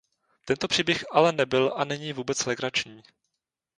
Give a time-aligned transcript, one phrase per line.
[0.45, 3.03] Tento příběh ale nebyl a není vůbec legrační.